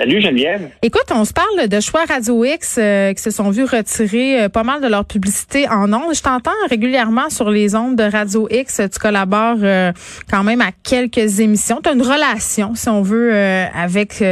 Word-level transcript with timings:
Salut 0.00 0.22
Geneviève. 0.22 0.70
Écoute, 0.80 1.04
on 1.14 1.26
se 1.26 1.34
parle 1.34 1.68
de 1.68 1.78
choix 1.78 2.06
Radio 2.08 2.42
X 2.42 2.76
euh, 2.78 3.12
qui 3.12 3.22
se 3.22 3.30
sont 3.30 3.50
vus 3.50 3.64
retirer 3.64 4.44
euh, 4.44 4.48
pas 4.48 4.62
mal 4.62 4.80
de 4.80 4.86
leur 4.86 5.04
publicité 5.04 5.68
en 5.68 5.92
ondes. 5.92 6.14
Je 6.14 6.22
t'entends 6.22 6.50
régulièrement 6.70 7.28
sur 7.28 7.50
les 7.50 7.74
ondes 7.74 7.96
de 7.96 8.04
Radio 8.04 8.48
X. 8.50 8.80
Tu 8.90 8.98
collabores 8.98 9.58
euh, 9.62 9.92
quand 10.30 10.42
même 10.42 10.62
à 10.62 10.70
quelques 10.82 11.40
émissions. 11.40 11.80
Tu 11.82 11.90
as 11.90 11.92
une 11.92 12.00
relation, 12.00 12.74
si 12.74 12.88
on 12.88 13.02
veut, 13.02 13.34
avec 13.34 14.24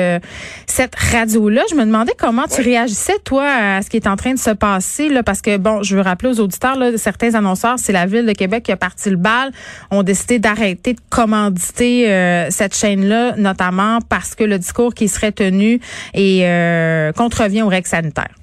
cette 0.66 0.94
radio-là. 0.94 1.60
Je 1.70 1.74
me 1.74 1.84
demandais 1.84 2.14
comment 2.18 2.46
tu 2.46 2.62
réagissais, 2.62 3.18
toi, 3.22 3.44
à 3.46 3.82
ce 3.82 3.90
qui 3.90 3.98
est 3.98 4.06
en 4.06 4.16
train 4.16 4.32
de 4.32 4.38
se 4.38 4.50
passer. 4.50 5.10
Là, 5.10 5.22
parce 5.22 5.42
que, 5.42 5.58
bon, 5.58 5.82
je 5.82 5.96
veux 5.96 6.02
rappeler 6.02 6.30
aux 6.30 6.40
auditeurs, 6.40 6.78
là, 6.78 6.96
certains 6.96 7.34
annonceurs, 7.34 7.78
c'est 7.78 7.92
la 7.92 8.06
Ville 8.06 8.24
de 8.24 8.32
Québec 8.32 8.62
qui 8.62 8.72
a 8.72 8.78
parti 8.78 9.10
le 9.10 9.16
bal, 9.16 9.50
ont 9.90 10.02
décidé 10.02 10.38
d'arrêter 10.38 10.94
de 10.94 11.00
commanditer 11.10 12.04
cette 12.48 12.74
chaîne-là, 12.74 13.34
notamment 13.36 13.98
parce 14.08 14.34
que 14.34 14.44
le 14.44 14.58
discours 14.58 14.94
qui 14.94 15.08
serait 15.08 15.32
tenu 15.32 15.57
et 16.14 16.46
euh, 16.46 17.12
contrevient 17.12 17.62
aux 17.62 17.68
règles 17.68 17.86
sanitaires? 17.86 18.34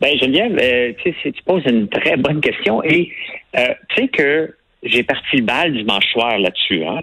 Ben 0.00 0.16
Geneviève, 0.18 0.58
euh, 0.58 0.92
tu, 1.02 1.32
poses 1.44 1.64
une 1.66 1.88
très 1.88 2.16
bonne 2.16 2.40
question 2.40 2.82
et 2.82 3.12
euh, 3.56 3.66
tu 3.90 4.02
sais 4.02 4.08
que 4.08 4.54
j'ai 4.82 5.02
parti 5.02 5.36
le 5.36 5.42
bal 5.42 5.72
dimanche 5.72 6.06
soir 6.12 6.38
là-dessus. 6.38 6.84
Hein? 6.84 7.00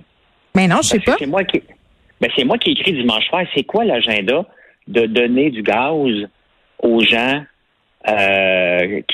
Mais 0.56 0.68
non, 0.68 0.78
je 0.78 0.90
sais 0.90 1.00
pas. 1.00 1.16
C'est 1.20 1.28
moi 1.28 1.44
qui, 1.44 1.62
ben, 2.20 2.30
c'est 2.36 2.44
moi 2.44 2.58
qui 2.58 2.70
ai 2.70 2.72
écrit 2.74 2.94
dimanche 2.94 3.28
soir. 3.28 3.44
C'est 3.56 3.64
quoi 3.64 3.86
l'agenda 3.86 4.46
de 4.88 5.06
donner 5.06 5.52
du 5.52 5.62
gaz 5.62 6.28
aux 6.80 7.02
gens 7.02 7.44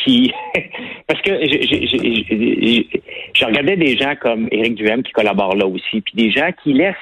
qui 0.03 0.31
parce 1.07 1.21
que 1.23 1.31
je 3.33 3.45
regardais 3.45 3.75
des 3.75 3.97
gens 3.97 4.13
comme 4.21 4.47
Éric 4.51 4.75
Duhem 4.75 5.01
qui 5.03 5.11
collabore 5.11 5.55
là 5.55 5.65
aussi, 5.65 6.01
puis 6.01 6.13
des 6.13 6.31
gens 6.31 6.51
qui 6.63 6.73
laissent 6.73 6.95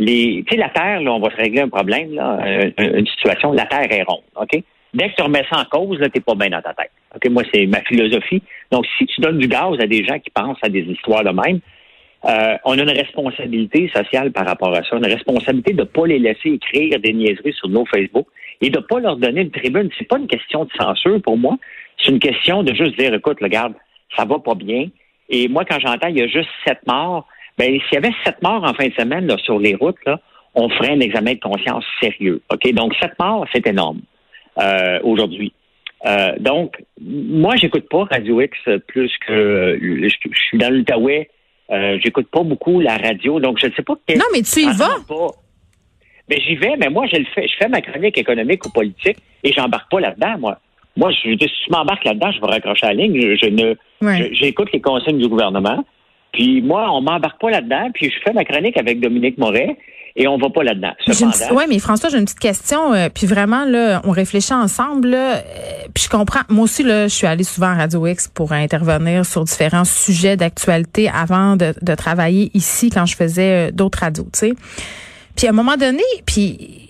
les, 0.00 0.42
tu 0.46 0.54
sais, 0.54 0.56
la 0.56 0.70
Terre, 0.70 1.02
là, 1.02 1.12
on 1.12 1.20
va 1.20 1.30
se 1.30 1.36
régler 1.36 1.60
un 1.60 1.68
problème, 1.68 2.14
là, 2.14 2.40
une, 2.78 3.06
situation, 3.06 3.52
la 3.52 3.66
Terre 3.66 3.92
est 3.92 4.02
ronde, 4.02 4.24
OK? 4.34 4.62
Dès 4.94 5.10
que 5.10 5.14
tu 5.14 5.22
remets 5.22 5.44
ça 5.48 5.60
en 5.60 5.64
cause, 5.66 6.00
là, 6.00 6.08
t'es 6.08 6.20
pas 6.20 6.34
bien 6.34 6.48
dans 6.48 6.62
ta 6.62 6.74
tête. 6.74 6.90
OK? 7.14 7.30
Moi, 7.30 7.44
c'est 7.52 7.66
ma 7.66 7.80
philosophie. 7.82 8.42
Donc, 8.72 8.86
si 8.98 9.06
tu 9.06 9.20
donnes 9.20 9.38
du 9.38 9.46
gaz 9.46 9.78
à 9.78 9.86
des 9.86 10.04
gens 10.04 10.18
qui 10.18 10.30
pensent 10.30 10.58
à 10.62 10.68
des 10.68 10.80
histoires 10.80 11.22
de 11.22 11.30
même, 11.30 11.60
euh, 12.24 12.56
on 12.64 12.76
a 12.76 12.82
une 12.82 12.90
responsabilité 12.90 13.88
sociale 13.94 14.32
par 14.32 14.46
rapport 14.46 14.74
à 14.74 14.82
ça, 14.82 14.96
une 14.96 15.06
responsabilité 15.06 15.74
de 15.74 15.82
ne 15.82 15.84
pas 15.84 16.06
les 16.06 16.18
laisser 16.18 16.50
écrire 16.50 16.98
des 16.98 17.12
niaiseries 17.12 17.52
sur 17.52 17.68
nos 17.68 17.86
Facebook 17.86 18.26
et 18.60 18.68
de 18.68 18.78
ne 18.78 18.82
pas 18.82 18.98
leur 18.98 19.16
donner 19.16 19.42
une 19.42 19.50
tribune. 19.50 19.90
C'est 19.96 20.08
pas 20.08 20.18
une 20.18 20.26
question 20.26 20.64
de 20.64 20.70
censure 20.78 21.22
pour 21.22 21.38
moi, 21.38 21.56
c'est 21.98 22.10
une 22.10 22.18
question 22.18 22.62
de 22.62 22.74
juste 22.74 22.98
dire, 22.98 23.14
écoute, 23.14 23.38
regarde, 23.40 23.74
ça 24.16 24.24
va 24.24 24.38
pas 24.38 24.54
bien. 24.54 24.88
Et 25.28 25.46
moi, 25.48 25.64
quand 25.64 25.78
j'entends, 25.78 26.08
il 26.08 26.18
y 26.18 26.22
a 26.22 26.26
juste 26.26 26.48
sept 26.66 26.80
morts, 26.86 27.26
ben, 27.60 27.78
s'il 27.82 27.94
y 27.94 27.96
avait 27.98 28.14
sept 28.24 28.40
morts 28.42 28.64
en 28.64 28.72
fin 28.72 28.88
de 28.88 28.94
semaine 28.94 29.26
là, 29.26 29.36
sur 29.36 29.58
les 29.58 29.74
routes, 29.74 30.02
là, 30.06 30.18
on 30.54 30.70
ferait 30.70 30.92
un 30.92 31.00
examen 31.00 31.34
de 31.34 31.40
conscience 31.40 31.84
sérieux. 32.00 32.40
OK? 32.50 32.72
Donc, 32.72 32.94
sept 33.00 33.12
morts, 33.18 33.46
c'est 33.52 33.66
énorme 33.66 34.00
euh, 34.58 34.98
aujourd'hui. 35.02 35.52
Euh, 36.06 36.32
donc, 36.38 36.82
moi, 36.98 37.56
j'écoute 37.56 37.86
pas 37.90 38.04
Radio 38.10 38.40
X 38.40 38.56
plus 38.88 39.12
que 39.26 39.78
je, 39.78 40.30
suis 40.48 40.56
dans 40.56 40.72
l'Outaouais. 40.72 41.28
Euh, 41.70 41.98
j'écoute 42.02 42.28
pas 42.30 42.42
beaucoup 42.42 42.80
la 42.80 42.96
radio, 42.96 43.38
donc 43.40 43.58
je 43.60 43.66
ne 43.66 43.72
sais 43.72 43.82
pas. 43.82 43.92
Non, 44.16 44.24
mais 44.32 44.40
tu 44.40 44.60
y 44.60 44.72
vas. 44.72 44.96
Mais 46.30 46.36
ben, 46.36 46.42
j'y 46.42 46.56
vais, 46.56 46.76
mais 46.78 46.88
moi, 46.88 47.06
je 47.12 47.18
le 47.18 47.26
fais. 47.34 47.46
Je 47.46 47.56
fais 47.58 47.68
ma 47.68 47.82
chronique 47.82 48.16
économique 48.16 48.64
ou 48.64 48.70
politique 48.70 49.18
et 49.44 49.52
j'embarque 49.52 49.90
pas 49.90 50.00
là-dedans, 50.00 50.38
moi. 50.38 50.58
Moi, 50.96 51.10
je, 51.12 51.36
si 51.38 51.64
je 51.66 51.70
m'embarque 51.70 52.04
là-dedans, 52.04 52.32
je 52.32 52.40
vais 52.40 52.46
raccrocher 52.46 52.86
la 52.86 52.94
ligne. 52.94 53.36
Je, 53.36 53.46
ne, 53.48 54.32
j'écoute 54.32 54.72
les 54.72 54.80
consignes 54.80 55.18
du 55.18 55.28
gouvernement. 55.28 55.84
Puis 56.32 56.62
moi, 56.62 56.90
on 56.92 57.00
m'embarque 57.00 57.40
pas 57.40 57.50
là-dedans, 57.50 57.90
puis 57.92 58.10
je 58.10 58.20
fais 58.24 58.32
ma 58.32 58.44
chronique 58.44 58.76
avec 58.76 59.00
Dominique 59.00 59.38
Moret 59.38 59.76
et 60.16 60.26
on 60.26 60.36
va 60.38 60.50
pas 60.50 60.62
là-dedans. 60.62 60.92
Oui, 61.52 61.64
mais 61.68 61.78
François, 61.78 62.08
j'ai 62.10 62.18
une 62.18 62.24
petite 62.24 62.40
question. 62.40 62.92
Euh, 62.92 63.08
puis 63.12 63.26
vraiment, 63.26 63.64
là, 63.64 64.00
on 64.04 64.10
réfléchit 64.10 64.52
ensemble. 64.52 65.08
Là, 65.08 65.36
euh, 65.36 65.40
puis 65.94 66.04
je 66.04 66.08
comprends. 66.08 66.40
Moi 66.48 66.64
aussi, 66.64 66.82
là, 66.82 67.08
je 67.08 67.14
suis 67.14 67.26
allée 67.26 67.44
souvent 67.44 67.68
à 67.68 67.74
Radio 67.74 68.06
X 68.06 68.28
pour 68.28 68.52
intervenir 68.52 69.24
sur 69.24 69.44
différents 69.44 69.84
sujets 69.84 70.36
d'actualité 70.36 71.08
avant 71.08 71.56
de, 71.56 71.74
de, 71.80 71.94
travailler 71.94 72.50
ici 72.54 72.90
quand 72.90 73.06
je 73.06 73.16
faisais 73.16 73.68
euh, 73.68 73.70
d'autres 73.70 74.00
radios, 74.00 74.28
tu 74.32 74.38
sais. 74.38 74.52
Puis 75.36 75.46
à 75.46 75.50
un 75.50 75.54
moment 75.54 75.76
donné, 75.76 76.02
puis 76.26 76.89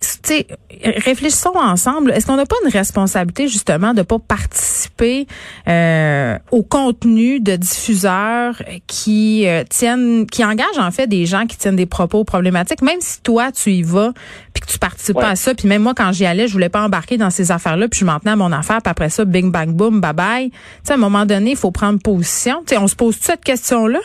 sais, 0.00 0.46
réfléchissons 0.82 1.54
ensemble. 1.54 2.10
Est-ce 2.10 2.26
qu'on 2.26 2.36
n'a 2.36 2.46
pas 2.46 2.56
une 2.64 2.70
responsabilité 2.70 3.48
justement 3.48 3.94
de 3.94 4.02
pas 4.02 4.18
participer 4.18 5.26
euh, 5.68 6.38
au 6.50 6.62
contenu 6.62 7.40
de 7.40 7.56
diffuseurs 7.56 8.62
qui 8.86 9.46
euh, 9.46 9.64
tiennent, 9.68 10.26
qui 10.26 10.44
engagent 10.44 10.78
en 10.78 10.90
fait 10.90 11.06
des 11.06 11.26
gens 11.26 11.46
qui 11.46 11.56
tiennent 11.56 11.76
des 11.76 11.86
propos 11.86 12.24
problématiques, 12.24 12.82
même 12.82 13.00
si 13.00 13.22
toi 13.22 13.52
tu 13.52 13.70
y 13.72 13.82
vas 13.82 14.12
puis 14.52 14.62
que 14.62 14.72
tu 14.72 14.78
participes 14.78 15.16
pas 15.16 15.30
à 15.30 15.36
ça. 15.36 15.54
Puis 15.54 15.68
même 15.68 15.82
moi 15.82 15.94
quand 15.94 16.12
j'y 16.12 16.26
allais, 16.26 16.48
je 16.48 16.52
voulais 16.52 16.68
pas 16.68 16.82
embarquer 16.82 17.16
dans 17.16 17.30
ces 17.30 17.50
affaires-là, 17.50 17.88
puis 17.88 18.00
je 18.00 18.04
m'en 18.04 18.18
tenais 18.18 18.32
à 18.32 18.36
mon 18.36 18.52
affaire. 18.52 18.82
Puis 18.82 18.90
après 18.90 19.08
ça, 19.08 19.24
bing 19.24 19.50
bang 19.50 19.70
boom, 19.70 20.00
bye 20.00 20.12
bye. 20.12 20.50
Tu 20.50 20.56
sais, 20.84 20.92
à 20.92 20.96
un 20.96 20.98
moment 20.98 21.26
donné, 21.26 21.52
il 21.52 21.56
faut 21.56 21.70
prendre 21.70 22.00
position. 22.00 22.62
Tu 22.66 22.74
sais, 22.74 22.78
on 22.78 22.88
se 22.88 22.96
pose 22.96 23.16
cette 23.16 23.44
question-là? 23.44 24.00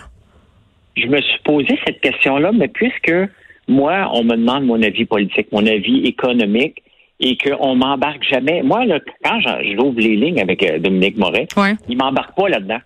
Je 0.98 1.08
me 1.08 1.22
suis 1.22 1.40
posé 1.44 1.80
cette 1.86 2.02
question-là, 2.02 2.52
mais 2.54 2.68
puisque 2.68 3.12
moi, 3.72 4.10
on 4.14 4.24
me 4.24 4.36
demande 4.36 4.66
mon 4.66 4.82
avis 4.82 5.06
politique, 5.06 5.48
mon 5.52 5.66
avis 5.66 6.06
économique, 6.06 6.84
et 7.20 7.38
qu'on 7.38 7.76
m'embarque 7.76 8.24
jamais. 8.24 8.62
Moi, 8.64 8.86
là, 8.86 9.00
quand 9.24 9.40
j'ouvre 9.40 10.00
les 10.00 10.16
lignes 10.16 10.42
avec 10.42 10.64
euh, 10.64 10.80
Dominique 10.80 11.18
Moret, 11.18 11.48
il 11.56 11.78
il 11.90 11.98
m'embarque 11.98 12.36
pas 12.36 12.50
là-dedans. 12.50 12.80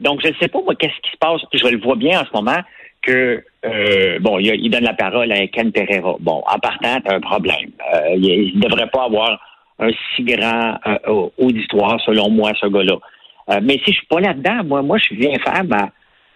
Donc, 0.00 0.20
je 0.22 0.28
ne 0.28 0.34
sais 0.40 0.48
pas, 0.48 0.60
moi, 0.62 0.74
qu'est-ce 0.74 1.00
qui 1.02 1.10
se 1.12 1.18
passe. 1.18 1.42
Je 1.52 1.66
le 1.66 1.78
vois 1.78 1.96
bien 1.96 2.20
en 2.20 2.24
ce 2.24 2.30
moment 2.34 2.60
que, 3.02 3.44
euh, 3.66 4.18
bon, 4.20 4.38
il, 4.38 4.70
donne 4.70 4.84
la 4.84 4.94
parole 4.94 5.30
à 5.30 5.46
Ken 5.46 5.70
Pereira. 5.72 6.16
Bon, 6.20 6.42
en 6.46 6.58
partant, 6.58 7.00
tu 7.02 7.14
un 7.14 7.20
problème. 7.20 7.70
Euh, 7.94 8.16
il 8.16 8.56
ne 8.56 8.62
devrait 8.62 8.88
pas 8.88 9.04
avoir 9.04 9.38
un 9.78 9.90
si 10.14 10.24
grand 10.24 10.76
auditoire, 11.38 12.00
selon 12.04 12.30
moi, 12.30 12.52
ce 12.60 12.66
gars-là. 12.66 12.96
mais 13.62 13.74
si 13.84 13.92
je 13.92 13.98
suis 13.98 14.06
pas 14.06 14.20
là-dedans, 14.20 14.64
moi, 14.64 14.82
moi, 14.82 14.98
je 14.98 15.14
viens 15.14 15.38
faire 15.38 15.64
ma, 15.64 15.90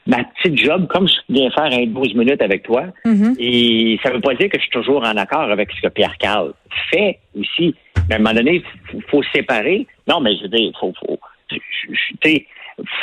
ma 0.06 0.24
petite 0.24 0.58
job 0.58 0.86
comme 0.88 1.08
je 1.08 1.14
viens 1.28 1.50
faire 1.50 1.72
un 1.72 1.86
12 1.86 2.14
minutes 2.14 2.42
avec 2.42 2.62
toi. 2.62 2.86
Mm-hmm. 3.04 3.36
Et 3.38 3.98
ça 4.02 4.10
ne 4.10 4.16
veut 4.16 4.20
pas 4.20 4.34
dire 4.34 4.48
que 4.48 4.58
je 4.58 4.62
suis 4.62 4.70
toujours 4.70 5.02
en 5.02 5.16
accord 5.16 5.50
avec 5.50 5.70
ce 5.72 5.80
que 5.80 5.88
Pierre 5.88 6.16
Carl 6.18 6.52
fait 6.90 7.18
aussi. 7.38 7.74
Mais 8.08 8.14
à 8.14 8.18
un 8.18 8.20
moment 8.20 8.34
donné, 8.34 8.62
il 8.92 9.02
faut, 9.04 9.22
séparer. 9.34 9.86
Non, 10.08 10.20
mais 10.20 10.36
je 10.36 10.42
veux 10.42 10.48
dire, 10.48 10.70
faut, 10.78 10.92
faut, 11.00 11.18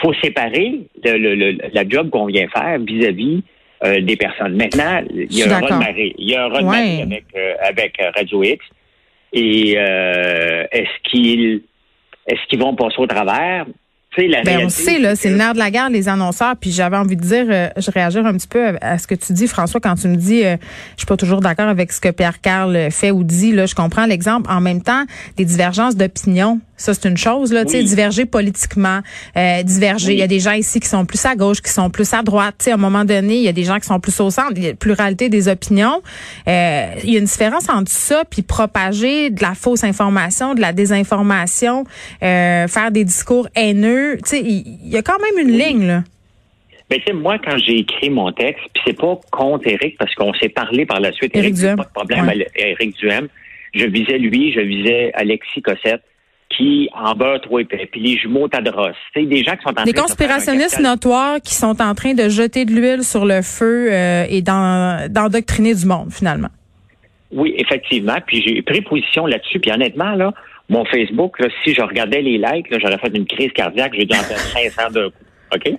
faut 0.02 0.14
séparer 0.22 0.82
la 1.04 1.88
job 1.88 2.10
qu'on 2.10 2.26
vient 2.26 2.48
faire 2.50 2.78
vis-à-vis 2.80 3.44
euh, 3.84 4.00
des 4.02 4.16
personnes. 4.16 4.56
Maintenant, 4.56 5.02
il 5.10 5.34
y 5.34 5.42
a 5.42 5.58
un 5.58 5.60
red 5.60 6.14
Il 6.20 6.30
y 6.30 6.36
a 6.36 6.46
un 6.46 7.02
avec, 7.02 7.26
euh, 7.36 7.54
avec 7.62 8.00
euh, 8.00 8.12
Radio 8.16 8.44
X. 8.44 8.64
Et 9.34 9.72
est-ce 9.72 11.10
qu'ils 11.10 11.62
est-ce 12.28 12.48
qu'ils 12.48 12.60
vont 12.60 12.76
passer 12.76 13.00
au 13.00 13.08
travers? 13.08 13.66
Ben, 14.18 14.66
on 14.66 14.70
sait, 14.70 15.00
là, 15.00 15.16
c'est 15.16 15.30
le 15.30 15.38
nerf 15.38 15.54
de 15.54 15.60
la 15.60 15.72
guerre, 15.72 15.90
les 15.90 16.10
annonceurs. 16.10 16.56
Puis 16.58 16.72
j'avais 16.72 16.98
envie 16.98 17.16
de 17.16 17.22
dire, 17.22 17.46
euh, 17.50 17.70
je 17.78 17.90
réagir 17.92 18.26
un 18.26 18.34
petit 18.34 18.48
peu 18.48 18.76
à, 18.82 18.98
ce 18.98 19.08
que 19.08 19.16
tu 19.16 19.32
dis, 19.32 19.48
François, 19.48 19.80
quand 19.80 19.96
tu 19.96 20.10
me 20.10 20.18
dis, 20.18 20.44
euh, 20.44 20.58
je 20.96 21.02
suis 21.02 21.06
pas 21.06 21.16
toujours 21.16 21.40
d'accord 21.40 21.68
avec 21.68 21.94
ce 21.94 22.02
que 22.02 22.10
Pierre 22.10 22.42
Carl 22.42 22.92
fait 22.92 23.12
ou 23.12 23.24
dit. 23.24 23.54
Là, 23.54 23.66
je 23.66 23.76
comprends 23.76 24.06
l'exemple. 24.06 24.52
En 24.52 24.60
même 24.60 24.82
temps, 24.82 25.06
des 25.38 25.46
divergences 25.46 25.96
d'opinion 25.96 26.60
ça, 26.82 26.94
c'est 26.96 27.08
une 27.08 27.18
chose, 27.18 27.54
là, 27.54 27.64
tu 27.64 27.72
sais, 27.72 27.84
diverger 27.84 28.26
politiquement, 28.26 29.02
euh, 29.38 29.64
diverger. 29.64 30.14
Il 30.14 30.20
y 30.20 30.24
a 30.24 30.28
des 30.28 30.40
gens 30.40 30.54
ici 30.54 30.80
qui 30.80 30.88
sont 30.88 31.06
plus 31.06 31.24
à 31.26 31.36
gauche, 31.36 31.62
qui 31.62 31.70
sont 31.70 31.90
plus 31.90 32.12
à 32.14 32.24
droite. 32.24 32.56
Tu 32.58 32.66
sais, 32.66 32.72
à 32.72 32.74
un 32.74 32.78
moment 32.78 33.06
donné, 33.06 33.36
il 33.36 33.44
y 33.44 33.48
a 33.48 33.54
des 33.54 33.64
gens 33.64 33.80
qui 33.80 33.86
sont 33.86 34.00
plus 34.00 34.20
au 34.20 34.32
centre. 34.32 34.54
Il 34.56 34.64
y 34.64 34.68
a 34.68 34.74
pluralité 34.74 35.30
des 35.30 35.48
opinions. 35.48 36.02
Euh, 36.48 36.88
il 37.04 37.12
y 37.12 37.16
a 37.18 37.20
une 37.20 37.26
différence 37.26 37.70
entre 37.70 37.92
ça 37.92 38.24
puis 38.30 38.42
propager 38.42 39.30
de 39.30 39.42
la 39.42 39.54
fausse 39.54 39.84
information, 39.84 40.56
de 40.56 40.62
la 40.62 40.74
désinformation, 40.74 41.86
euh, 42.24 42.68
faire 42.68 42.92
des 42.92 43.04
discours 43.04 43.48
haineux. 43.56 44.18
Tu 44.24 44.30
sais, 44.30 44.42
il 44.42 44.90
y, 44.90 44.98
a 44.98 45.04
quand 45.04 45.20
même 45.20 45.48
une 45.48 45.56
ligne, 45.56 45.86
là. 45.86 46.04
Ben, 46.90 47.00
tu 47.00 47.06
sais, 47.06 47.14
moi, 47.14 47.38
quand 47.38 47.58
j'ai 47.58 47.80
écrit 47.80 48.10
mon 48.10 48.32
texte, 48.32 48.64
puis 48.74 48.84
c'est 48.86 48.98
pas 48.98 49.18
contre 49.32 49.68
Éric, 49.68 49.98
parce 49.98 50.14
qu'on 50.16 50.34
s'est 50.34 50.50
parlé 50.50 50.86
par 50.86 51.00
la 51.00 51.12
suite. 51.12 51.36
Éric 51.36 51.54
Duhem. 51.54 51.78
Pas 51.78 51.84
de 51.84 51.90
problème, 51.90 52.44
Éric 52.56 52.98
Duhem. 52.98 53.28
Je 53.74 53.86
visais 53.86 54.18
lui, 54.18 54.52
je 54.52 54.60
visais 54.60 55.12
Alexis 55.14 55.62
Cossette 55.62 56.02
qui 56.58 56.90
en 56.94 57.14
beurre 57.16 57.40
trop 57.42 57.60
épais, 57.60 57.88
puis 57.92 58.02
les 58.02 58.18
jumeaux 58.18 58.48
Tadros. 58.48 58.90
C'est 59.14 59.26
des 59.26 59.44
gens 59.44 59.56
qui 59.56 59.64
sont 59.64 59.70
en 59.70 59.74
train 59.74 59.84
Des 59.86 59.94
conspirationnistes 59.94 60.80
notoires 60.80 61.42
qui 61.42 61.54
sont 61.56 61.82
en 61.82 61.96
train 61.96 62.14
de 62.14 62.30
jeter 62.30 62.66
de 62.66 62.72
l'huile 62.72 63.04
sur 63.04 63.26
le 63.26 63.42
feu 63.42 63.90
euh, 63.92 64.26
et 64.30 64.42
d'en- 64.42 65.08
d'endoctriner 65.10 65.74
du 65.74 65.86
monde, 65.86 66.12
finalement. 66.12 66.50
Oui, 67.32 67.54
effectivement. 67.58 68.18
Puis 68.26 68.44
j'ai 68.46 68.62
pris 68.62 68.82
position 68.82 69.26
là-dessus. 69.26 69.60
Puis 69.60 69.72
honnêtement, 69.72 70.16
là, 70.16 70.34
mon 70.70 70.84
Facebook, 70.86 71.40
là, 71.40 71.48
si 71.64 71.74
je 71.74 71.82
regardais 71.82 72.22
les 72.22 72.38
likes, 72.38 72.68
j'aurais 72.80 72.98
fait 72.98 73.16
une 73.16 73.26
crise 73.26 73.52
cardiaque. 73.54 73.94
J'ai 73.98 74.06
dû 74.06 74.16
en 74.18 74.22
faire 74.24 74.38
500 74.76 74.92
d'un 74.92 75.10
coup. 75.10 75.16
OK? 75.56 75.74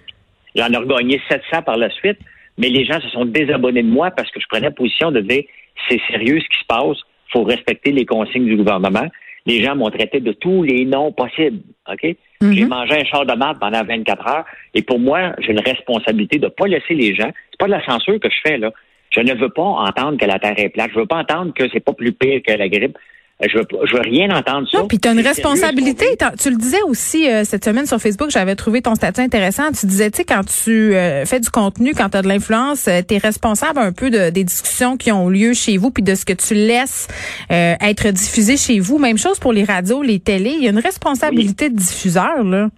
J'en 0.54 0.68
ai 0.70 0.76
regagné 0.76 1.20
700 1.30 1.62
par 1.62 1.76
la 1.76 1.90
suite. 1.90 2.18
Mais 2.58 2.68
les 2.68 2.84
gens 2.84 3.00
se 3.00 3.08
sont 3.08 3.24
désabonnés 3.24 3.82
de 3.82 3.88
moi 3.88 4.10
parce 4.10 4.30
que 4.30 4.38
je 4.40 4.46
prenais 4.48 4.70
position 4.70 5.10
de 5.10 5.20
dire 5.20 5.42
c'est 5.88 6.00
sérieux 6.10 6.38
ce 6.40 6.44
qui 6.44 6.58
se 6.60 6.66
passe. 6.68 6.98
faut 7.32 7.44
respecter 7.44 7.92
les 7.92 8.04
consignes 8.04 8.44
du 8.46 8.56
gouvernement. 8.56 9.06
Les 9.46 9.62
gens 9.62 9.74
m'ont 9.74 9.90
traité 9.90 10.20
de 10.20 10.32
tous 10.32 10.62
les 10.62 10.84
noms 10.84 11.12
possibles. 11.12 11.60
OK? 11.90 12.16
J'ai 12.40 12.64
mangé 12.64 13.00
un 13.00 13.04
char 13.04 13.24
de 13.24 13.34
marde 13.34 13.58
pendant 13.60 13.84
24 13.84 14.28
heures. 14.28 14.44
Et 14.74 14.82
pour 14.82 14.98
moi, 14.98 15.32
j'ai 15.38 15.52
une 15.52 15.60
responsabilité 15.60 16.38
de 16.38 16.46
ne 16.46 16.50
pas 16.50 16.66
laisser 16.66 16.94
les 16.94 17.14
gens. 17.14 17.30
C'est 17.50 17.58
pas 17.58 17.66
de 17.66 17.72
la 17.72 17.84
censure 17.84 18.18
que 18.18 18.28
je 18.28 18.38
fais, 18.44 18.58
là. 18.58 18.72
Je 19.10 19.20
ne 19.20 19.34
veux 19.34 19.50
pas 19.50 19.62
entendre 19.62 20.18
que 20.18 20.24
la 20.24 20.38
Terre 20.38 20.58
est 20.58 20.70
plate. 20.70 20.90
Je 20.94 20.98
veux 20.98 21.06
pas 21.06 21.18
entendre 21.18 21.52
que 21.54 21.68
c'est 21.72 21.80
pas 21.80 21.92
plus 21.92 22.12
pire 22.12 22.40
que 22.46 22.52
la 22.52 22.68
grippe. 22.68 22.96
Euh, 23.40 23.46
Je 23.50 23.58
veux, 23.58 23.64
je 23.86 23.94
veux 23.94 24.02
rien 24.02 24.30
entendre 24.30 24.68
ça. 24.70 24.78
Non, 24.78 24.88
puis 24.88 24.98
tu 24.98 25.08
as 25.08 25.12
une 25.12 25.20
responsabilité. 25.20 26.06
Tu 26.38 26.50
le 26.50 26.56
disais 26.56 26.82
aussi 26.82 27.28
euh, 27.28 27.44
cette 27.44 27.64
semaine 27.64 27.86
sur 27.86 27.98
Facebook, 27.98 28.30
j'avais 28.30 28.54
trouvé 28.56 28.82
ton 28.82 28.94
statut 28.94 29.20
intéressant. 29.20 29.70
Tu 29.72 29.86
disais, 29.86 30.10
tu 30.10 30.18
sais, 30.18 30.24
quand 30.24 30.42
tu 30.44 30.94
euh, 30.94 31.24
fais 31.24 31.40
du 31.40 31.50
contenu, 31.50 31.94
quand 31.94 32.10
tu 32.10 32.18
as 32.18 32.22
de 32.22 32.28
l'influence, 32.28 32.84
tu 32.84 33.14
es 33.14 33.18
responsable 33.18 33.78
un 33.78 33.92
peu 33.92 34.10
de, 34.10 34.30
des 34.30 34.44
discussions 34.44 34.96
qui 34.96 35.10
ont 35.12 35.28
lieu 35.28 35.54
chez 35.54 35.76
vous, 35.76 35.90
puis 35.90 36.02
de 36.02 36.14
ce 36.14 36.24
que 36.24 36.32
tu 36.32 36.54
laisses 36.54 37.08
euh, 37.50 37.74
être 37.80 38.08
diffusé 38.10 38.56
chez 38.56 38.80
vous. 38.80 38.98
Même 38.98 39.18
chose 39.18 39.38
pour 39.38 39.52
les 39.52 39.64
radios, 39.64 40.02
les 40.02 40.20
télés. 40.20 40.54
Il 40.58 40.64
y 40.64 40.66
a 40.66 40.70
une 40.70 40.78
responsabilité 40.78 41.70
de 41.70 41.76
diffuseur, 41.76 42.42
là. 42.44 42.68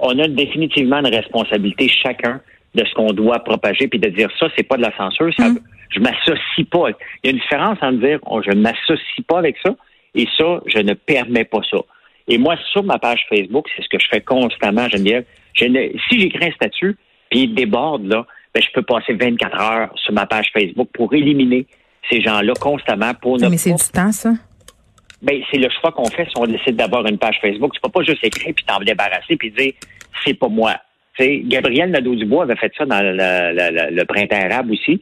on 0.00 0.18
a 0.18 0.26
définitivement 0.28 0.98
une 0.98 1.14
responsabilité 1.14 1.88
chacun 1.88 2.40
de 2.74 2.84
ce 2.84 2.94
qu'on 2.94 3.12
doit 3.12 3.38
propager 3.44 3.86
puis 3.86 3.98
de 3.98 4.08
dire 4.08 4.30
ça 4.40 4.46
c'est 4.56 4.62
pas 4.62 4.76
de 4.76 4.82
la 4.82 4.96
censure 4.96 5.30
ça 5.36 5.48
Mm. 5.50 5.58
Je 5.94 6.00
m'associe 6.00 6.66
pas 6.70 6.88
il 6.90 6.94
y 7.24 7.28
a 7.28 7.30
une 7.32 7.38
différence 7.38 7.78
entre 7.82 7.98
dire 7.98 8.18
oh, 8.26 8.40
je 8.44 8.50
ne 8.50 8.60
m'associe 8.60 9.26
pas 9.26 9.38
avec 9.38 9.56
ça 9.64 9.74
et 10.14 10.26
ça 10.36 10.60
je 10.66 10.78
ne 10.78 10.94
permets 10.94 11.44
pas 11.44 11.60
ça 11.70 11.78
et 12.28 12.38
moi 12.38 12.56
sur 12.72 12.82
ma 12.84 12.98
page 12.98 13.24
Facebook 13.28 13.66
c'est 13.76 13.82
ce 13.82 13.88
que 13.88 13.98
je 13.98 14.06
fais 14.08 14.20
constamment 14.20 14.88
Geneviève 14.88 15.24
je 15.54 15.64
ne, 15.66 15.88
si 16.08 16.20
j'écris 16.20 16.46
un 16.46 16.52
statut 16.52 16.96
puis 17.30 17.40
il 17.44 17.54
déborde 17.54 18.06
là 18.06 18.26
ben, 18.54 18.62
je 18.62 18.68
peux 18.74 18.82
passer 18.82 19.14
24 19.14 19.60
heures 19.60 19.90
sur 19.96 20.12
ma 20.12 20.26
page 20.26 20.50
Facebook 20.52 20.88
pour 20.92 21.12
éliminer 21.14 21.66
ces 22.10 22.20
gens-là 22.20 22.52
constamment 22.60 23.14
pour 23.14 23.38
ne 23.38 23.48
Mais 23.48 23.56
c'est 23.56 23.70
du 23.74 23.88
temps, 23.92 24.12
ça? 24.12 24.32
ben, 25.22 25.40
c'est 25.50 25.58
le 25.58 25.68
choix 25.80 25.92
qu'on 25.92 26.04
fait 26.10 26.24
si 26.26 26.32
on 26.36 26.46
décide 26.46 26.76
d'avoir 26.76 27.06
une 27.06 27.16
page 27.16 27.38
Facebook. 27.40 27.72
Tu 27.72 27.80
peux 27.80 27.88
pas 27.90 28.02
juste 28.02 28.22
écrire 28.24 28.52
puis 28.54 28.64
t'en 28.66 28.78
débarrasser 28.80 29.36
puis 29.36 29.50
dire 29.52 29.72
c'est 30.24 30.34
pas 30.34 30.48
moi. 30.48 30.74
Tu 31.16 31.24
sais, 31.24 31.40
Gabriel 31.44 31.90
Nadeau-Dubois 31.90 32.42
avait 32.44 32.56
fait 32.56 32.72
ça 32.76 32.84
dans 32.84 33.00
le, 33.00 33.12
le- 33.12 33.70
le- 33.90 33.94
le 33.96 34.04
printemps 34.04 34.36
arabe 34.50 34.70
aussi. 34.70 35.00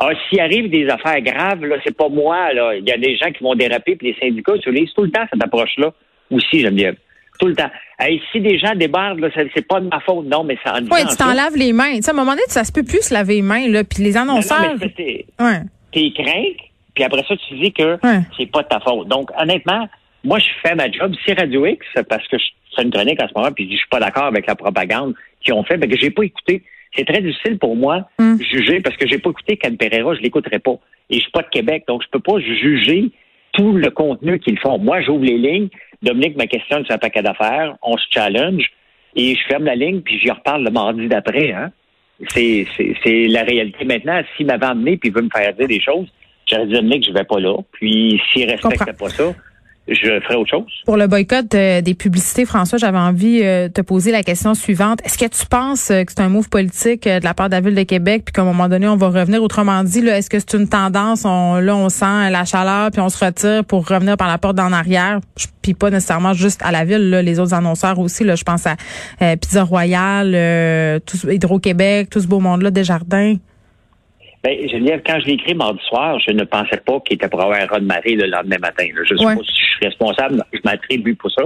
Ah, 0.00 0.10
s'il 0.28 0.38
arrive 0.40 0.70
des 0.70 0.88
affaires 0.88 1.20
graves, 1.20 1.64
là, 1.64 1.76
c'est 1.84 1.96
pas 1.96 2.08
moi, 2.08 2.52
là. 2.52 2.74
Il 2.76 2.88
y 2.88 2.92
a 2.92 2.96
des 2.98 3.16
gens 3.16 3.30
qui 3.32 3.42
vont 3.42 3.54
déraper, 3.56 3.96
puis 3.96 4.08
les 4.12 4.16
syndicats 4.20 4.54
utilisent 4.54 4.92
tout 4.94 5.02
le 5.02 5.10
temps 5.10 5.24
cette 5.32 5.42
approche-là 5.42 5.92
aussi, 6.30 6.60
Geneviève. 6.60 6.94
Tout 7.40 7.46
le 7.48 7.54
temps. 7.56 7.70
Hey, 7.98 8.20
si 8.32 8.40
des 8.40 8.58
gens 8.58 8.74
débordent, 8.74 9.20
là, 9.20 9.28
c'est 9.34 9.66
pas 9.66 9.80
de 9.80 9.88
ma 9.88 9.98
faute, 10.00 10.26
non, 10.26 10.44
mais 10.44 10.56
ça 10.64 10.74
en 10.74 10.82
Oui, 10.86 11.00
tu 11.08 11.16
t'en 11.16 11.32
laves 11.34 11.56
les 11.56 11.72
mains. 11.72 11.96
Tu 11.96 12.02
sais, 12.02 12.10
à 12.10 12.14
un 12.14 12.16
moment 12.16 12.32
donné, 12.32 12.42
ça 12.48 12.64
se 12.64 12.72
peut 12.72 12.82
plus 12.84 13.02
se 13.02 13.14
laver 13.14 13.34
les 13.36 13.42
mains, 13.42 13.68
là. 13.68 13.82
Puis 13.84 14.02
les 14.04 14.12
Non, 14.12 14.24
non, 14.24 14.32
annonceurs. 14.34 14.74
mais 14.80 14.92
c'est- 14.96 15.24
ouais. 15.40 15.60
t'es 15.92 16.10
crainte, 16.22 16.56
puis 16.94 17.04
après 17.04 17.22
ça, 17.26 17.34
tu 17.36 17.54
dis 17.58 17.72
que 17.72 17.94
Ouais. 18.04 18.20
c'est 18.36 18.50
pas 18.50 18.62
de 18.62 18.68
ta 18.68 18.80
faute. 18.80 19.08
Donc, 19.08 19.30
honnêtement, 19.40 19.88
moi, 20.24 20.38
je 20.38 20.46
fais 20.62 20.74
ma 20.76 20.90
job. 20.90 21.12
Si 21.24 21.32
Radio 21.32 21.66
X, 21.66 21.84
parce 22.08 22.26
que 22.28 22.38
je 22.38 22.44
fais 22.76 22.82
une 22.82 22.90
chronique 22.92 23.20
en 23.22 23.28
ce 23.28 23.32
moment, 23.36 23.52
puis 23.52 23.68
je 23.70 23.76
suis 23.76 23.88
pas 23.88 24.00
d'accord 24.00 24.24
avec 24.26 24.46
la 24.46 24.54
propagande 24.56 25.14
qu'ils 25.40 25.54
ont 25.54 25.62
fait, 25.64 25.76
ben, 25.76 25.88
que 25.90 25.96
j'ai 25.96 26.10
pas 26.10 26.22
écouté. 26.24 26.62
C'est 26.96 27.04
très 27.06 27.20
difficile 27.20 27.58
pour 27.58 27.76
moi 27.76 28.08
Mm. 28.18 28.36
juger 28.40 28.80
parce 28.80 28.96
que 28.96 29.06
j'ai 29.06 29.18
pas 29.18 29.30
écouté 29.30 29.56
Can 29.56 29.76
Pereira, 29.76 30.14
je 30.14 30.20
l'écouterai 30.20 30.58
pas. 30.58 30.78
Et 31.10 31.16
je 31.16 31.20
suis 31.20 31.30
pas 31.30 31.42
de 31.42 31.48
Québec, 31.48 31.84
donc 31.88 32.02
je 32.02 32.08
peux 32.10 32.20
pas 32.20 32.38
juger 32.38 33.10
tout 33.52 33.72
le 33.72 33.90
contenu 33.90 34.38
qu'ils 34.38 34.58
font. 34.58 34.78
Moi, 34.78 35.00
j'ouvre 35.02 35.24
les 35.24 35.38
lignes. 35.38 35.68
Dominique 36.02 36.36
me 36.36 36.44
questionne 36.44 36.84
sur 36.84 36.94
un 36.94 36.98
paquet 36.98 37.22
d'affaires. 37.22 37.76
On 37.82 37.96
se 37.96 38.04
challenge 38.10 38.64
et 39.16 39.34
je 39.34 39.40
ferme 39.48 39.64
la 39.64 39.74
ligne 39.74 40.00
puis 40.00 40.18
j'y 40.18 40.30
reparle 40.30 40.64
le 40.64 40.70
mardi 40.70 41.08
d'après. 41.08 41.52
Hein? 41.52 41.70
C'est, 42.28 42.66
c'est, 42.76 42.94
c'est 43.02 43.26
la 43.28 43.42
réalité 43.42 43.84
maintenant. 43.84 44.20
S'il 44.36 44.46
m'avait 44.46 44.66
emmené 44.66 44.96
puis 44.96 45.08
il 45.08 45.14
veut 45.14 45.22
me 45.22 45.30
faire 45.34 45.52
dire 45.54 45.66
des 45.66 45.80
choses, 45.80 46.06
j'aurais 46.50 46.66
dit 46.66 46.72
Dominique 46.74 47.02
que 47.04 47.08
je 47.08 47.14
vais 47.14 47.24
pas 47.24 47.40
là. 47.40 47.54
Puis 47.72 48.20
s'il 48.32 48.48
respectait 48.50 48.92
pas 48.92 49.08
ça, 49.08 49.34
je 49.88 50.20
ferais 50.20 50.34
autre 50.36 50.50
chose. 50.50 50.72
Pour 50.84 50.96
le 50.96 51.06
boycott 51.06 51.54
euh, 51.54 51.80
des 51.80 51.94
publicités, 51.94 52.44
François, 52.44 52.78
j'avais 52.78 52.98
envie 52.98 53.40
euh, 53.42 53.68
de 53.68 53.72
te 53.72 53.80
poser 53.80 54.12
la 54.12 54.22
question 54.22 54.54
suivante. 54.54 55.00
Est-ce 55.04 55.18
que 55.18 55.26
tu 55.26 55.46
penses 55.46 55.90
euh, 55.90 56.04
que 56.04 56.12
c'est 56.12 56.20
un 56.20 56.28
move 56.28 56.48
politique 56.48 57.06
euh, 57.06 57.20
de 57.20 57.24
la 57.24 57.34
part 57.34 57.48
de 57.48 57.54
la 57.54 57.60
Ville 57.60 57.74
de 57.74 57.82
Québec, 57.82 58.22
puis 58.26 58.32
qu'à 58.32 58.42
un 58.42 58.44
moment 58.44 58.68
donné, 58.68 58.86
on 58.88 58.96
va 58.96 59.08
revenir? 59.08 59.42
Autrement 59.42 59.82
dit, 59.84 60.00
est-ce 60.06 60.30
que 60.30 60.38
c'est 60.38 60.54
une 60.54 60.68
tendance? 60.68 61.24
On, 61.24 61.56
là, 61.56 61.74
on 61.76 61.88
sent 61.88 62.30
la 62.30 62.44
chaleur, 62.44 62.90
puis 62.90 63.00
on 63.00 63.08
se 63.08 63.24
retire 63.24 63.64
pour 63.64 63.86
revenir 63.88 64.16
par 64.16 64.28
la 64.28 64.38
porte 64.38 64.56
d'en 64.56 64.72
arrière. 64.72 65.20
Puis 65.62 65.74
pas 65.74 65.90
nécessairement 65.90 66.32
juste 66.32 66.62
à 66.62 66.72
la 66.72 66.84
Ville, 66.84 67.10
là, 67.10 67.22
les 67.22 67.40
autres 67.40 67.54
annonceurs 67.54 67.98
aussi. 67.98 68.24
Là, 68.24 68.36
je 68.36 68.44
pense 68.44 68.66
à 68.66 68.76
euh, 69.22 69.36
Pizza 69.36 69.62
Royale, 69.64 70.32
euh, 70.34 70.98
Hydro-Québec, 71.28 72.08
tout 72.10 72.20
ce 72.20 72.26
beau 72.26 72.40
monde-là, 72.40 72.70
Desjardins. 72.70 73.36
Ben, 74.44 74.56
Geneviève, 74.68 75.02
quand 75.04 75.18
je 75.20 75.26
l'ai 75.26 75.32
écrit 75.34 75.54
mardi 75.54 75.80
soir, 75.88 76.18
je 76.24 76.32
ne 76.32 76.44
pensais 76.44 76.76
pas 76.86 77.00
qu'il 77.00 77.16
était 77.16 77.28
pour 77.28 77.40
avoir 77.42 77.58
un 77.60 77.66
raz 77.66 77.80
de 77.80 77.84
marée 77.86 78.14
le 78.14 78.26
lendemain 78.28 78.58
matin. 78.60 78.84
là. 78.94 79.02
Je 79.04 79.14
ne 79.14 79.18
sais 79.18 79.26
Ouais. 79.26 79.34
pas 79.36 79.42
si 79.42 79.52
je 79.60 79.66
suis 79.76 79.86
responsable, 79.86 80.44
je 80.52 80.58
m'attribue 80.64 81.14
pour 81.16 81.30
ça. 81.32 81.42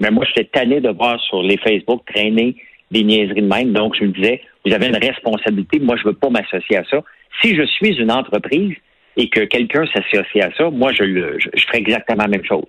Mais 0.00 0.10
moi, 0.10 0.24
j'étais 0.26 0.48
tanné 0.52 0.80
de 0.80 0.88
voir 0.90 1.20
sur 1.20 1.42
les 1.42 1.56
Facebook 1.58 2.02
traîner 2.12 2.56
des 2.90 3.04
niaiseries 3.04 3.42
de 3.42 3.46
même. 3.46 3.72
Donc, 3.72 3.94
je 3.98 4.04
me 4.04 4.10
disais, 4.12 4.40
vous 4.66 4.72
avez 4.74 4.88
une 4.88 4.96
responsabilité. 4.96 5.78
Moi, 5.78 5.96
je 5.96 6.02
ne 6.02 6.08
veux 6.12 6.16
pas 6.18 6.30
m'associer 6.30 6.78
à 6.78 6.84
ça. 6.90 6.98
Si 7.40 7.54
je 7.56 7.62
suis 7.64 7.94
une 7.96 8.10
entreprise 8.10 8.74
et 9.16 9.28
que 9.28 9.40
quelqu'un 9.44 9.84
s'associe 9.94 10.44
à 10.44 10.50
ça, 10.56 10.68
moi, 10.70 10.92
je, 10.92 11.04
le, 11.04 11.38
je, 11.38 11.48
je 11.54 11.62
ferais 11.66 11.78
exactement 11.78 12.22
la 12.24 12.28
même 12.28 12.44
chose. 12.44 12.64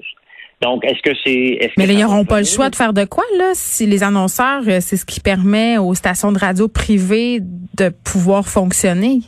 Donc, 0.61 0.85
est-ce 0.85 1.01
que 1.01 1.17
c'est... 1.25 1.31
Est-ce 1.59 1.67
que 1.69 1.73
Mais 1.77 1.87
là, 1.87 1.93
ils 1.93 1.99
n'auront 2.01 2.23
pas 2.23 2.39
le 2.39 2.45
choix 2.45 2.69
de 2.69 2.75
faire 2.75 2.93
de 2.93 3.03
quoi, 3.05 3.23
là? 3.37 3.51
Si 3.53 3.85
les 3.85 4.03
annonceurs, 4.03 4.61
euh, 4.67 4.77
c'est 4.79 4.95
ce 4.95 5.05
qui 5.05 5.19
permet 5.19 5.77
aux 5.77 5.93
stations 5.95 6.31
de 6.31 6.37
radio 6.39 6.67
privées 6.69 7.39
de 7.41 7.89
pouvoir 7.89 8.47
fonctionner. 8.47 9.19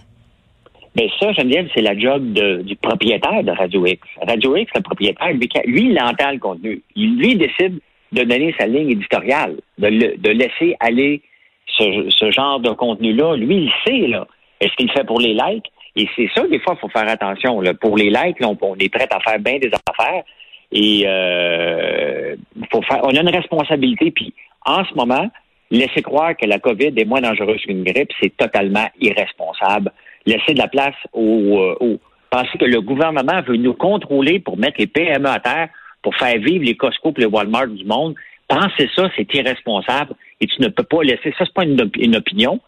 Mais 0.95 1.09
ça, 1.19 1.33
Geneviève, 1.33 1.67
c'est 1.75 1.81
la 1.81 1.97
job 1.97 2.33
de- 2.33 2.61
du 2.61 2.75
propriétaire 2.77 3.43
de 3.43 3.51
Radio 3.51 3.85
X. 3.85 4.01
Radio 4.25 4.55
X, 4.55 4.71
le 4.75 4.81
propriétaire, 4.81 5.31
lui, 5.33 5.49
lui, 5.65 5.89
il 5.91 5.99
entend 6.01 6.31
le 6.31 6.39
contenu. 6.39 6.81
Il, 6.95 7.17
lui, 7.17 7.35
décide 7.35 7.79
de 8.13 8.23
donner 8.23 8.55
sa 8.57 8.65
ligne 8.67 8.91
éditoriale, 8.91 9.57
de, 9.77 9.87
le- 9.87 10.17
de 10.17 10.29
laisser 10.29 10.75
aller 10.79 11.21
ce, 11.67 12.09
ce 12.09 12.31
genre 12.31 12.59
de 12.61 12.69
contenu-là. 12.69 13.35
Lui, 13.35 13.65
il 13.69 13.71
sait, 13.85 14.07
là. 14.07 14.25
Est-ce 14.61 14.73
qu'il 14.77 14.89
fait 14.91 15.03
pour 15.03 15.19
les 15.19 15.33
likes? 15.33 15.65
Et 15.97 16.07
c'est 16.15 16.29
ça, 16.33 16.47
des 16.47 16.59
fois, 16.59 16.75
il 16.77 16.79
faut 16.79 16.89
faire 16.89 17.09
attention. 17.09 17.59
Là. 17.59 17.73
Pour 17.73 17.97
les 17.97 18.09
likes, 18.09 18.39
là, 18.39 18.47
on, 18.49 18.57
on 18.61 18.75
est 18.77 18.89
prêt 18.89 19.07
à 19.11 19.19
faire 19.19 19.39
bien 19.39 19.59
des 19.59 19.71
affaires. 19.89 20.23
Et 20.71 21.03
euh, 21.05 22.35
faut 22.71 22.81
faire, 22.83 23.01
on 23.03 23.15
a 23.15 23.19
une 23.21 23.29
responsabilité. 23.29 24.11
Puis, 24.11 24.33
en 24.65 24.83
ce 24.85 24.93
moment, 24.93 25.29
laisser 25.71 26.01
croire 26.01 26.35
que 26.37 26.45
la 26.45 26.59
COVID 26.59 26.93
est 26.97 27.05
moins 27.05 27.21
dangereuse 27.21 27.61
qu'une 27.61 27.83
grippe, 27.83 28.11
c'est 28.21 28.35
totalement 28.37 28.87
irresponsable. 29.01 29.91
Laisser 30.25 30.53
de 30.53 30.59
la 30.59 30.67
place 30.67 30.95
au, 31.13 31.59
euh, 31.59 31.75
au- 31.79 31.99
penser 32.29 32.57
que 32.59 32.65
le 32.65 32.81
gouvernement 32.81 33.41
veut 33.47 33.57
nous 33.57 33.73
contrôler 33.73 34.39
pour 34.39 34.57
mettre 34.57 34.75
les 34.79 34.87
PME 34.87 35.27
à 35.29 35.39
terre, 35.39 35.69
pour 36.01 36.15
faire 36.15 36.37
vivre 36.39 36.65
les 36.65 36.75
Costco 36.75 37.13
et 37.17 37.21
les 37.21 37.25
Walmart 37.27 37.67
du 37.67 37.85
monde. 37.85 38.15
Penser 38.47 38.89
ça, 38.95 39.09
c'est 39.15 39.31
irresponsable 39.33 40.13
et 40.41 40.47
tu 40.47 40.61
ne 40.61 40.67
peux 40.67 40.83
pas 40.83 41.01
laisser. 41.03 41.33
Ça, 41.37 41.45
c'est 41.45 41.53
pas 41.53 41.63
une, 41.63 41.81
op- 41.81 41.95
une 41.97 42.15
opinion, 42.15 42.59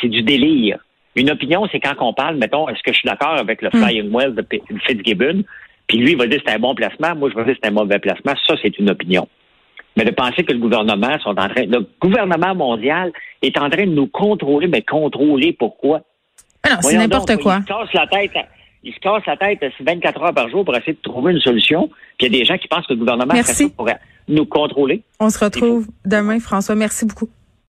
c'est 0.00 0.08
du 0.08 0.22
délire. 0.22 0.78
Une 1.16 1.30
opinion, 1.30 1.66
c'est 1.70 1.80
quand 1.80 1.94
on 2.00 2.12
parle, 2.12 2.36
mettons, 2.36 2.68
est-ce 2.68 2.82
que 2.82 2.92
je 2.92 2.98
suis 2.98 3.08
d'accord 3.08 3.38
avec 3.38 3.62
le 3.62 3.70
Flying 3.70 4.10
Well 4.12 4.34
de 4.34 4.42
P- 4.42 4.62
Fitzgibbon, 4.86 5.44
puis 5.86 5.98
lui, 5.98 6.12
il 6.12 6.18
va 6.18 6.26
dire 6.26 6.38
que 6.42 6.44
c'est 6.48 6.56
un 6.56 6.58
bon 6.58 6.74
placement, 6.74 7.14
moi, 7.14 7.30
je 7.30 7.36
vais 7.36 7.44
dire 7.44 7.54
que 7.54 7.60
c'est 7.62 7.68
un 7.70 7.72
mauvais 7.74 7.98
placement. 8.00 8.32
Ça, 8.46 8.54
c'est 8.62 8.78
une 8.78 8.90
opinion. 8.90 9.28
Mais 9.96 10.04
de 10.04 10.10
penser 10.10 10.42
que 10.42 10.52
le 10.52 10.58
gouvernement 10.58 11.16
sont 11.20 11.30
en 11.38 11.48
train, 11.48 11.66
le 11.66 11.86
gouvernement 12.00 12.54
mondial 12.54 13.12
est 13.42 13.56
en 13.58 13.70
train 13.70 13.86
de 13.86 13.92
nous 13.92 14.08
contrôler, 14.08 14.66
mais 14.66 14.82
contrôler 14.82 15.52
pourquoi? 15.52 16.00
Non, 16.64 16.76
c'est 16.80 16.96
n'importe 16.96 17.36
quoi. 17.38 17.58
Il 17.60 17.62
se 17.62 17.68
casse 17.68 17.92
la 17.94 18.06
tête. 18.06 18.46
Il 18.82 18.92
se 18.92 18.98
casse 19.00 19.22
la 19.26 19.36
tête 19.36 19.60
24 19.80 20.22
heures 20.22 20.34
par 20.34 20.48
jour 20.48 20.64
pour 20.64 20.76
essayer 20.76 20.92
de 20.92 20.98
trouver 21.02 21.32
une 21.32 21.40
solution. 21.40 21.88
Puis 22.18 22.26
il 22.26 22.32
y 22.32 22.36
a 22.36 22.38
des 22.40 22.44
gens 22.44 22.58
qui 22.58 22.68
pensent 22.68 22.86
que 22.86 22.92
le 22.92 22.98
gouvernement 22.98 23.32
Merci. 23.32 23.54
fait 23.54 23.62
ça 23.64 23.70
pour 23.76 23.88
nous 24.28 24.46
contrôler. 24.46 25.02
On 25.20 25.30
se 25.30 25.42
retrouve 25.42 25.88
demain, 26.04 26.38
François. 26.40 26.74
Merci 26.74 27.06
beaucoup. 27.06 27.28